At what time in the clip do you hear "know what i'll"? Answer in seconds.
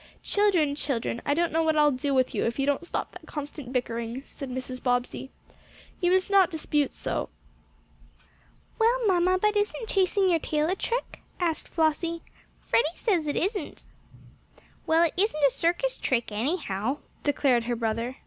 1.51-1.91